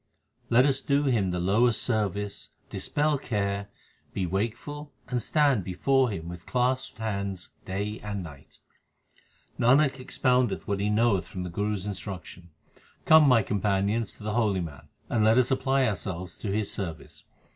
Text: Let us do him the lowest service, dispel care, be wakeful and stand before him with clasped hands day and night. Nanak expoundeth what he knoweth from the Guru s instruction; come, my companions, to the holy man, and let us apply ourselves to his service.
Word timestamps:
Let 0.49 0.65
us 0.65 0.81
do 0.81 1.03
him 1.03 1.29
the 1.29 1.37
lowest 1.39 1.83
service, 1.83 2.49
dispel 2.71 3.19
care, 3.19 3.67
be 4.15 4.25
wakeful 4.25 4.91
and 5.09 5.21
stand 5.21 5.63
before 5.63 6.09
him 6.09 6.27
with 6.27 6.47
clasped 6.47 6.97
hands 6.97 7.51
day 7.65 7.99
and 7.99 8.23
night. 8.23 8.57
Nanak 9.59 9.99
expoundeth 9.99 10.67
what 10.67 10.79
he 10.79 10.89
knoweth 10.89 11.27
from 11.27 11.43
the 11.43 11.51
Guru 11.51 11.75
s 11.75 11.85
instruction; 11.85 12.49
come, 13.05 13.27
my 13.27 13.43
companions, 13.43 14.17
to 14.17 14.23
the 14.23 14.33
holy 14.33 14.61
man, 14.61 14.87
and 15.07 15.23
let 15.23 15.37
us 15.37 15.51
apply 15.51 15.85
ourselves 15.85 16.35
to 16.39 16.51
his 16.51 16.73
service. 16.73 17.25